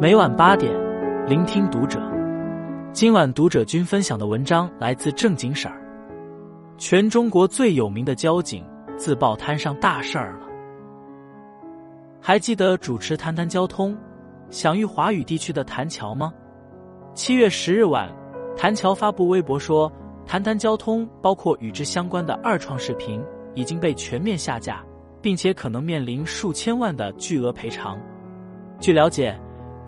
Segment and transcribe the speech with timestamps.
[0.00, 0.72] 每晚八点，
[1.26, 2.00] 聆听读者。
[2.92, 5.76] 今晚读者君分享的文章来自正经婶儿。
[6.76, 8.64] 全中国最有名的交警
[8.96, 10.46] 自曝摊上大事儿了。
[12.20, 13.92] 还记得主持《谈谈交通》，
[14.50, 16.32] 享誉华语地区的谭乔吗？
[17.12, 18.08] 七月十日晚，
[18.56, 19.90] 谭乔发布微博说，
[20.24, 23.20] 《谈谈交通》包括与之相关的二创视频
[23.56, 24.80] 已经被全面下架，
[25.20, 27.98] 并且可能面临数千万的巨额赔偿。
[28.78, 29.36] 据了解，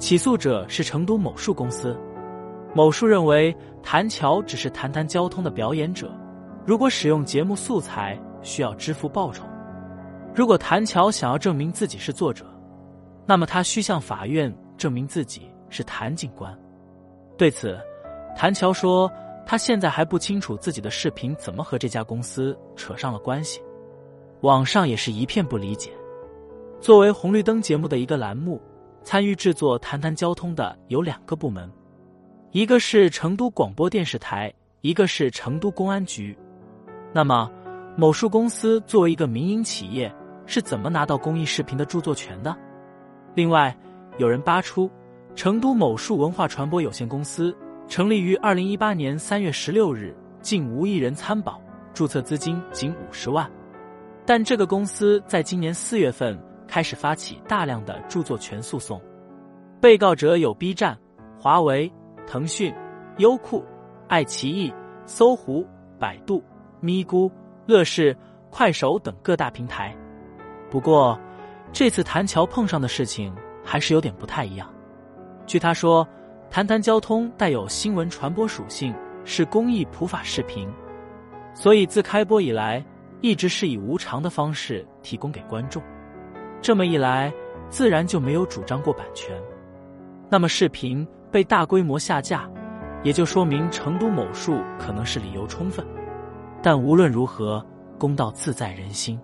[0.01, 1.97] 起诉者是成都某树公司。
[2.75, 6.11] 某树认为，谭乔只是《谈谈交通》的表演者，
[6.67, 9.45] 如果使用节目素材，需要支付报酬。
[10.35, 12.47] 如果谭乔想要证明自己是作者，
[13.27, 16.57] 那么他需向法院证明自己是谭警官。
[17.37, 17.79] 对此，
[18.35, 19.11] 谭乔说，
[19.45, 23.61] 他现在还不清楚自己的视频怎么和这家公司扯上了关系。
[24.41, 25.91] 网上也是一片不理解。
[26.81, 28.59] 作为红绿灯节目的一个栏目，
[29.11, 31.69] 参与制作《谈谈交通》的有两个部门，
[32.53, 36.39] 一个是成都广播电视台，一个是成都公安局。
[37.13, 37.51] 那么，
[37.97, 40.15] 某树公司作为一个民营企业。
[40.47, 42.57] 是怎么拿到公益视频的著作权的？
[43.35, 43.77] 另外，
[44.19, 44.89] 有人扒出，
[45.35, 47.53] 成都某树文化传播有限公司
[47.89, 51.61] 成立于二零一八年三月十六日，竟无一人参保，
[51.93, 53.51] 注册资金仅五十万。
[54.25, 59.03] 但这个公司在今年四月份开始发起大量的著作权诉讼，
[59.81, 60.97] 被告者有 B 站、
[61.37, 61.93] 华为、
[62.29, 62.73] 腾讯、
[63.19, 63.65] 优酷、
[64.07, 64.73] 爱奇艺、
[65.05, 65.67] 搜狐、
[65.99, 66.41] 百度、
[66.79, 67.29] 咪咕、
[67.67, 68.17] 乐视、
[68.51, 69.93] 快手等各大平台。
[70.71, 71.19] 不过，
[71.73, 73.35] 这次谭乔碰上的事情
[73.65, 74.73] 还是有点不太一样。
[75.47, 76.07] 据他说，
[76.49, 78.95] 谈谈交通带有新闻传播属性，
[79.25, 80.73] 是公益普法视频，
[81.53, 82.85] 所以自开播以来
[83.23, 85.83] 一直是以无偿的方式提供给观众。
[86.63, 87.33] 这么一来，
[87.69, 89.35] 自然就没有主张过版权。
[90.29, 92.49] 那么视频被大规模下架，
[93.03, 95.85] 也就说明成都某树可能是理由充分。
[96.63, 97.65] 但无论如何，
[97.99, 99.19] 公道自在人心。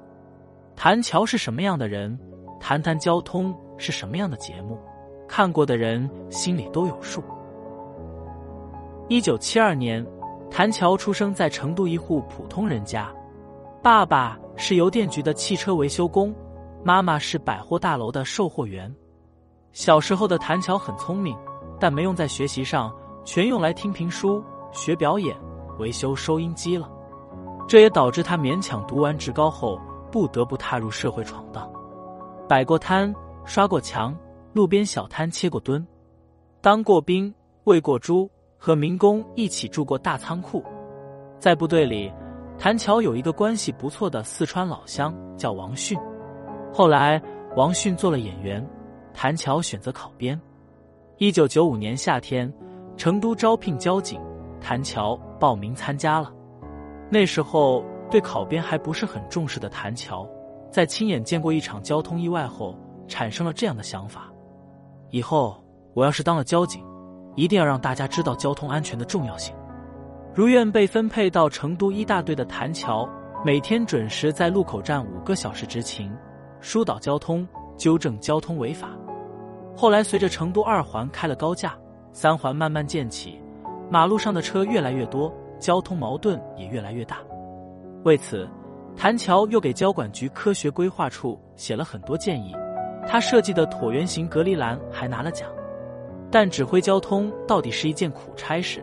[0.74, 2.18] 谭乔是什么样的人？
[2.58, 4.78] 谈谈交通是什么样的节目？
[5.28, 7.22] 看过的人心里都有数。
[9.08, 10.04] 一九七二年，
[10.50, 13.08] 谭乔出生在成都一户普通人家，
[13.82, 16.34] 爸爸是邮电局的汽车维修工，
[16.86, 18.94] 妈妈是百货大楼的售货员。
[19.72, 21.36] 小时候的谭乔很聪明，
[21.80, 25.36] 但没用在学习上，全用来听评书、学表演、
[25.80, 26.88] 维修收音机了。
[27.66, 29.80] 这也导致他勉强读完职高后。
[30.12, 31.68] 不得不踏入社会闯荡，
[32.48, 33.12] 摆过摊，
[33.44, 34.16] 刷过墙，
[34.52, 35.84] 路边小摊切过墩，
[36.60, 40.64] 当过兵，喂过猪，和民工一起住过大仓库。
[41.40, 42.10] 在部队里，
[42.56, 45.98] 谭乔有一个关系不错的四川老乡，叫王迅。
[46.76, 47.18] 后来，
[47.56, 48.62] 王迅做了演员，
[49.14, 50.38] 谭乔选择考编。
[51.16, 52.52] 一九九五年夏天，
[52.98, 54.20] 成都招聘交警，
[54.60, 56.30] 谭乔报名参加了。
[57.10, 57.82] 那时候。
[58.08, 60.24] 对考编还不是很重视的谭乔，
[60.70, 62.72] 在亲眼见过一场交通意外后，
[63.08, 64.32] 产生了这样的想法：
[65.10, 65.60] 以后
[65.92, 66.84] 我要是当了交警，
[67.34, 69.52] 一定要让大家知道交通安全的重要性。
[70.32, 73.08] 如愿被分配到成都一大队的谭乔，
[73.44, 76.08] 每天准时在路口站五个小时执勤，
[76.66, 77.46] 疏导交通，
[77.76, 78.88] 纠正交通违法。
[79.76, 81.78] 后来随着成都二环开了高架，
[82.12, 83.40] 三环慢慢建起，
[83.88, 87.18] 马路上的车越来越多，交通矛盾也越来越大。
[88.02, 88.48] 为此，
[88.96, 92.52] 谭乔又给交管局科学规划处写了很多建议。
[93.06, 95.48] 他设计的椭圆形隔离栏还拿了奖。
[96.32, 98.82] 但指挥交通到底是一件苦差事。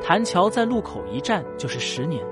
[0.00, 2.24] 谭乔在路口一站就是十年，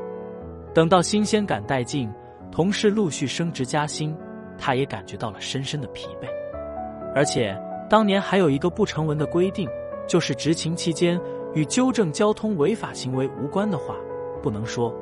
[0.73, 2.09] 等到新鲜感殆尽，
[2.53, 4.17] 同事陆续升职加薪，
[4.63, 6.29] 他也感觉到了深深的疲惫。
[7.17, 9.69] 而且当年还有一个不成文的规定，
[10.07, 11.21] 就是执勤期间
[11.53, 13.97] 与纠正交通违法行为无关的话，
[14.41, 14.95] 不能说。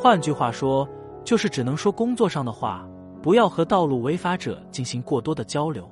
[0.00, 0.88] 换句话说，
[1.22, 2.88] 就是只能说工作上的话，
[3.22, 5.86] 不要和道路违法者进行过多的交流。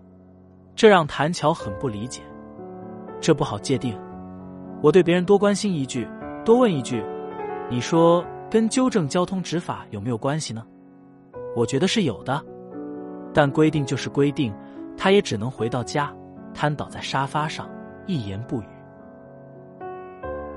[0.74, 2.22] 这让谭乔很不理解。
[3.20, 3.94] 这不好界定。
[4.82, 6.08] 我对别人多关心一句，
[6.44, 7.04] 多问一句，
[7.68, 10.64] 你说跟纠正交通执法有没有关系呢？
[11.54, 12.42] 我觉得是有的。
[13.36, 14.50] 但规定就是规定，
[14.96, 16.10] 他也只能回到家，
[16.54, 17.68] 瘫倒在沙发上，
[18.06, 18.66] 一言不语。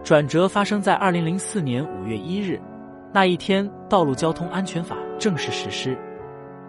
[0.01, 2.57] 转折发生在二零零四年五月一日。
[3.11, 5.97] 那一天，《道路交通安全法》正式实施。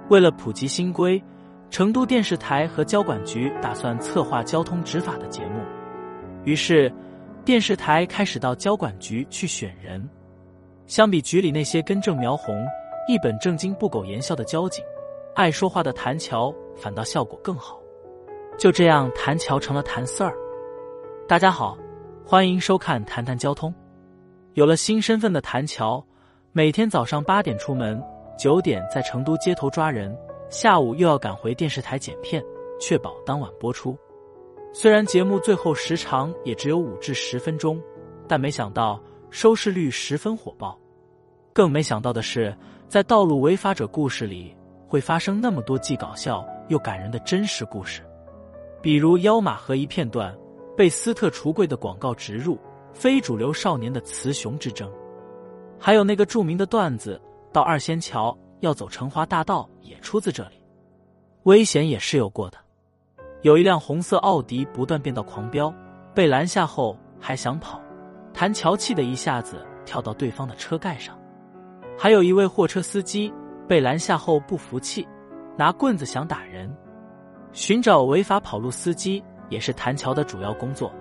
[0.09, 1.23] 为了普及新规，
[1.71, 5.61] 成都电视台和交管局打算策划交通执法的节目。
[6.43, 6.93] 于是，
[7.45, 10.05] 电视台开始到交管局去选人。
[10.89, 12.67] 相比局里那些根正苗红、
[13.07, 14.85] 一本正经、不苟言笑的交警，
[15.35, 17.81] 爱说话的谭乔反倒效果更好。
[18.59, 20.35] 就这样，谭乔成了谭四儿。
[21.29, 21.79] 大家好，
[22.25, 23.71] 欢迎收看《谈谈交通》。
[24.55, 26.05] 有了新身份的谭乔，
[26.53, 28.03] 每天早上八点出门，
[28.37, 30.15] 九点在成都街头抓人，
[30.51, 32.43] 下午又要赶回电视台剪片，
[32.81, 33.97] 确保当晚播出。
[34.73, 37.81] 虽然节目最后时长也只有五至十分钟，
[38.27, 39.01] 但没想到
[39.31, 40.77] 收视率十分火爆。
[41.53, 42.55] 更没想到的是，
[42.89, 44.55] 在道路违法者故事里，
[44.91, 48.03] 会发生那么多既搞笑又感人的真实故事。
[48.83, 50.37] 比如妖马河一片段
[50.77, 52.59] 被斯特橱柜的广告植入，
[52.93, 54.91] 非主流少年的雌雄之争，
[55.79, 57.21] 还有那个著名的段子
[57.53, 60.57] 到二仙桥要走成华大道也出自这里。
[61.45, 62.59] 危险也是有过的，
[63.43, 65.73] 有一辆红色奥迪不断变道狂飙，
[66.13, 67.81] 被拦下后还想跑，
[68.35, 71.17] 谭乔气的一下子跳到对方的车盖上。
[71.97, 73.33] 还有一位货车司机
[73.71, 75.07] 被拦下后不服气，
[75.57, 76.69] 拿棍子想打人。
[77.53, 80.93] 寻找违法跑路司机也是谭乔的主要工作。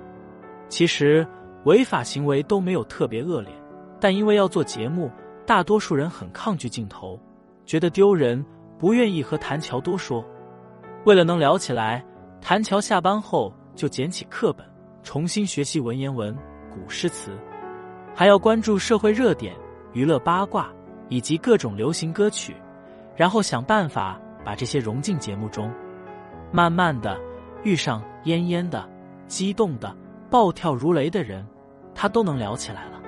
[0.68, 1.26] 其实
[1.66, 3.52] 违法行为都没有特别恶劣，
[4.00, 5.10] 但因为要做节目，
[5.48, 7.20] 大多数人很抗拒镜头，
[7.66, 8.46] 觉得丢人，
[8.78, 10.24] 不愿意和谭乔多说。
[11.06, 12.06] 为了能聊起来，
[12.40, 14.64] 谭乔下班后就捡起课本，
[15.02, 16.38] 重新学习文言文、
[16.72, 17.32] 古诗词，
[18.14, 19.56] 还要关注社会热点、
[19.92, 20.72] 娱乐八卦
[21.10, 22.56] 以及各种流行歌曲，
[23.16, 25.72] 然后想办法把这些融进节目中。
[26.52, 27.20] 慢慢的，
[27.64, 28.88] 遇上恹恹的、
[29.28, 29.96] 激动的、
[30.30, 31.46] 暴跳如雷的人，
[31.94, 33.02] 他都能聊起来了。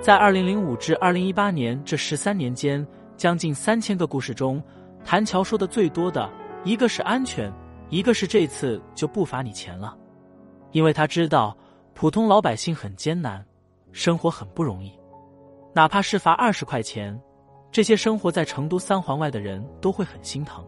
[0.00, 2.86] 在二零零五至二零一八年这十三年间，
[3.16, 4.62] 将近三千个故事中，
[5.04, 6.30] 谭乔说的最多的
[6.64, 7.52] 一个是安全，
[7.88, 9.96] 一个是这次就不罚你钱了，
[10.72, 11.56] 因为他知道
[11.94, 13.44] 普通老百姓很艰难，
[13.92, 14.92] 生活很不容易，
[15.72, 17.18] 哪怕是罚二十块钱，
[17.70, 20.64] 这些生活在成都三环外的人都会很心疼。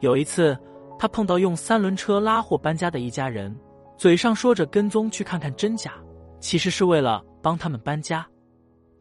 [0.00, 0.56] 有一次，
[0.98, 3.54] 他碰到用三轮车拉货搬家的一家人，
[3.96, 5.94] 嘴上说着跟踪去看看真假，
[6.38, 8.26] 其实是为了帮他们搬家。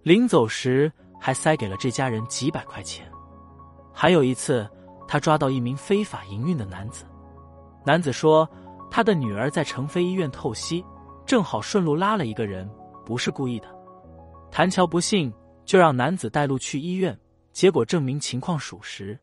[0.02, 3.06] 临走时还塞给了这家人几百块钱。
[3.94, 4.68] 还有一次，
[5.08, 7.06] 他抓到一名非法营运的男子，
[7.86, 8.50] 男子说
[8.90, 10.84] 他的女儿在成飞医院透析，
[11.26, 12.68] 正好顺路拉了一个人，
[13.06, 13.68] 不是故意的。
[14.52, 15.32] 谭乔不信，
[15.64, 17.18] 就让男子带路去医院，
[17.54, 19.18] 结果证明情况属实。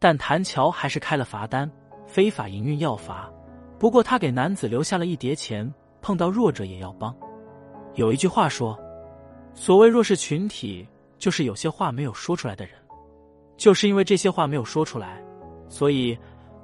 [0.00, 1.70] 但谭乔还是开了罚单，
[2.06, 3.32] 非法营运要罚。
[3.78, 5.72] 不过他给男子留下了一叠钱，
[6.02, 7.14] 碰到弱者也要帮。
[7.94, 8.76] 有一句话说
[9.54, 10.86] ：“所谓弱势群体，
[11.18, 12.74] 就是有些话没有说出来的人。
[13.56, 15.22] 就是因为这些话没有说出来，
[15.68, 16.18] 所以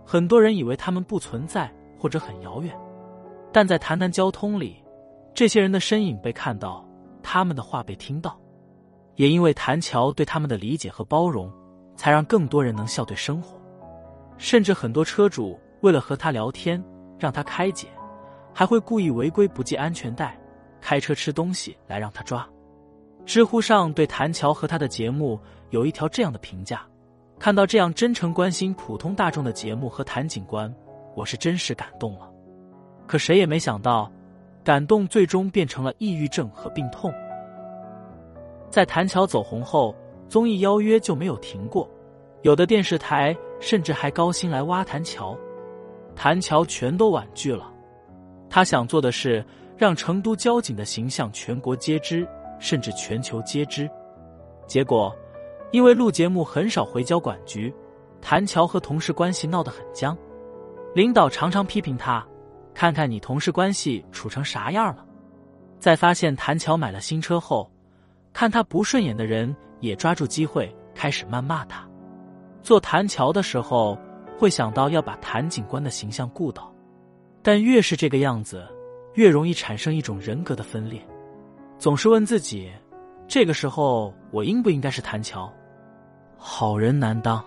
[0.05, 2.77] 很多人以为他们不存在或者很遥远。
[3.53, 4.83] 但在谈谈交通里，
[5.33, 6.85] 这些人的身影被看到，
[7.25, 8.39] 他们的话被听到，
[9.17, 11.51] 也因为谭乔对他们的理解和包容。”
[11.97, 13.57] 才让更多人能笑对生活，
[14.37, 16.83] 甚至很多车主为了和他聊天，
[17.21, 17.87] 让他开解，
[18.53, 20.37] 还会故意违规不系安全带，
[20.81, 22.45] 开车吃东西来让他抓。
[23.25, 25.39] 知乎上对谭乔和他的节目
[25.71, 26.85] 有一条这样的评价：
[27.39, 30.75] 看到这样真诚关心普通大众的节目和谭警官，
[31.15, 32.29] 我是真是感动了。
[33.07, 34.11] 可谁也没想到，
[34.65, 37.13] 感动最终变成了抑郁症和病痛。
[38.71, 39.95] 在谭乔走红后。
[40.27, 41.89] 综艺邀约就没有停过，
[42.43, 45.37] 有的电视台甚至还高薪来挖谭乔，
[46.17, 47.71] 谭乔全都婉拒了。
[48.49, 49.45] 他想做的是
[49.77, 52.27] 让成都交警的形象全国皆知，
[52.59, 53.89] 甚至全球皆知。
[54.67, 55.15] 结果，
[55.71, 57.73] 因为录节目很少回交管局，
[58.21, 60.17] 谭乔和同事关系闹得很僵，
[60.95, 62.27] 领导常常批评他
[62.75, 65.07] ：“看看你同事关系处成啥样了。”
[65.81, 67.71] 在发现谭乔买了新车后，
[68.33, 69.55] 看他不顺眼的人。
[69.81, 71.87] 也抓住机会开始谩骂他。
[72.63, 73.99] 做谭乔的时候，
[74.39, 76.73] 会想到要把谭警官的形象顾到，
[77.43, 78.67] 但越是这个样子，
[79.13, 81.07] 越容易产生一种人格的分裂。
[81.79, 82.73] 总是问自己：
[83.29, 85.53] 这个时候我应不应该是谭乔？
[86.39, 87.45] 好人难当。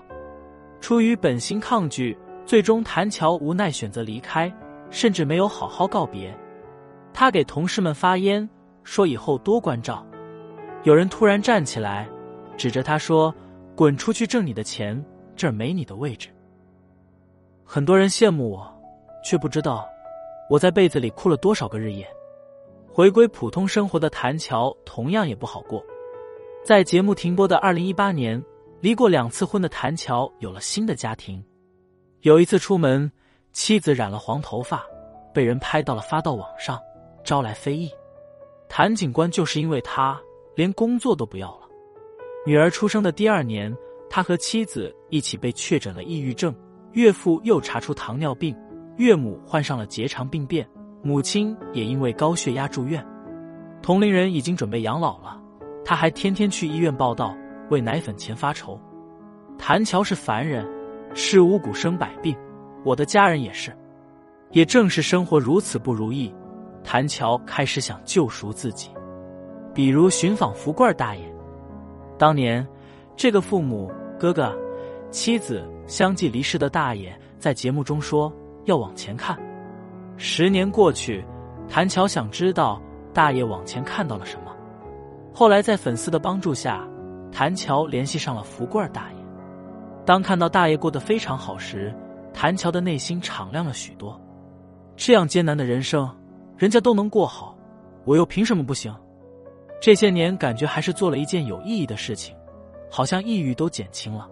[0.79, 2.15] 出于本心抗拒，
[2.45, 4.53] 最终谭乔无奈选择离开，
[4.89, 6.37] 甚至没有好好告别。
[7.13, 8.47] 他给同事们发烟，
[8.83, 10.05] 说以后多关照。
[10.83, 12.07] 有人突然站起来。
[12.57, 13.31] 指着他说
[13.77, 14.99] ：“滚出去挣你的钱，
[15.35, 16.29] 这儿没你的位置。”
[17.63, 18.81] 很多人羡慕我，
[19.23, 19.87] 却不知道
[20.49, 22.07] 我在被子里哭了多少个日夜。
[22.91, 25.85] 回归普通生活的谭乔同样也不好过。
[26.65, 28.43] 在节目停播的二零一八年，
[28.81, 31.39] 离过两次婚的谭乔有了新的家庭。
[32.21, 33.11] 有一次出门，
[33.51, 34.85] 妻子染了黄头发，
[35.33, 36.79] 被人拍到了发到网上，
[37.23, 37.91] 招来非议。
[38.69, 40.19] 谭警官就是因为他
[40.55, 41.61] 连工作都不要了。
[42.45, 43.75] 女儿出生的第二年，
[44.09, 46.53] 他和妻子一起被确诊了抑郁症，
[46.93, 48.55] 岳父又查出糖尿病，
[48.97, 50.67] 岳母患上了结肠病变，
[51.01, 53.05] 母亲也因为高血压住院。
[53.81, 55.41] 同龄人已经准备养老了，
[55.83, 57.35] 他还天天去医院报道，
[57.69, 58.79] 为奶粉钱发愁。
[59.57, 60.67] 谭乔是凡人，
[61.13, 62.35] 是五谷生百病，
[62.87, 63.75] 我的家人也是。
[64.51, 66.33] 也正是生活如此不如意，
[66.81, 68.89] 谭乔开始想救赎自己，
[69.73, 71.21] 比如寻访福贵大爷。
[72.17, 72.65] 当年，
[73.17, 74.57] 这个父母、哥哥、
[75.11, 78.31] 妻子相继离世的大爷，在节目中说
[78.63, 79.37] 要往前看。
[80.15, 81.25] 十年过去，
[81.67, 82.81] 谭乔想知道
[83.13, 84.55] 大爷往前看到了什么。
[85.33, 86.87] 后来，在粉丝的帮助下，
[87.33, 89.17] 谭乔联系上了福贵大爷。
[90.05, 91.93] 当看到大爷过得非常好时，
[92.39, 94.21] 谭乔的内心敞亮了许多。
[94.95, 96.07] 这样艰难的人生，
[96.55, 97.57] 人家都能过好，
[98.05, 98.95] 我又凭什么不行？
[99.81, 102.35] 这些年感觉还是做了一件有意义的事情，
[102.91, 104.29] 好像抑郁都减轻了。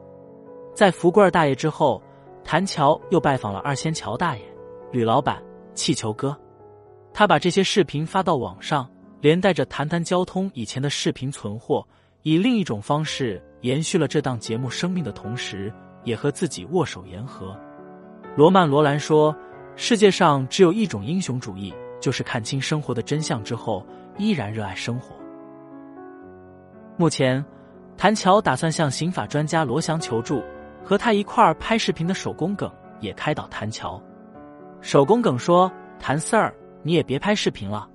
[0.75, 1.99] 在福贵大爷之后，
[2.43, 4.43] 谭乔又拜访了二仙桥大爷、
[4.91, 5.41] 吕老板、
[5.73, 6.39] 气球哥，
[7.11, 8.87] 他把这些视频发到网上，
[9.19, 11.83] 连带着谈谈交通以前的视频存货，
[12.21, 17.59] 以另一种方式延续了这档节目生命的同时，也和自己握手言和。
[18.35, 19.35] 罗曼·罗兰说。
[19.77, 23.85] 世界上只有一种英雄主义，就是看清生活的真相之后，
[24.17, 25.13] 依然热爱生活。
[26.95, 27.43] 目前，
[27.97, 30.41] 谭乔打算向刑法专家罗翔求助，
[30.81, 34.01] 和他一块儿拍视频的手工梗也开导谭乔。
[34.79, 36.49] 手工梗说：“谭 Sir，
[36.83, 37.85] 你也别拍视频了，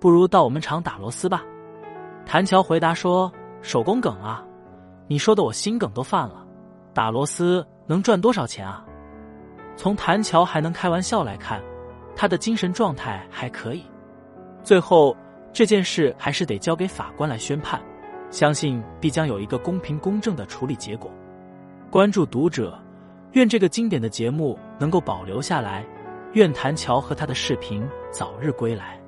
[0.00, 1.44] 不如到我们厂打螺丝吧。”
[2.24, 4.42] 谭乔回答说：“手工梗啊，
[5.06, 6.46] 你说的我心梗都犯了，
[6.94, 8.82] 打螺丝能赚多少钱啊？”
[9.76, 11.62] 从谭乔还能开玩笑来看，
[12.16, 13.84] 他的精神状态还可以。
[14.64, 15.16] 最后
[15.52, 17.80] 这件事还是得交给法官来宣判，
[18.30, 21.10] 相信必将有一个公平公正的处理结果。
[21.90, 22.78] 关注读者，
[23.32, 25.84] 愿这个经典的节目能够保留下来，
[26.32, 29.00] 愿谭乔和他的视频早日归来。